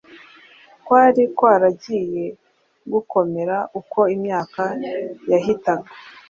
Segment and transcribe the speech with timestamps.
[0.85, 2.25] kwari kwaragiye
[2.91, 4.63] gukomera uko imyaka
[5.31, 5.89] yahitaga